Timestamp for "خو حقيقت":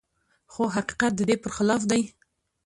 0.51-1.11